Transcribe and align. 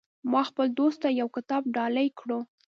ما 0.31 0.41
خپل 0.49 0.67
دوست 0.79 0.97
ته 1.03 1.07
یو 1.19 1.27
کتاب 1.35 1.63
ډالۍ 1.75 2.07
کړو 2.19 2.39